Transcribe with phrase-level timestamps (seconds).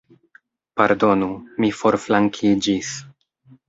[0.81, 1.29] Pardonu,
[1.63, 2.95] mi forflankiĝis.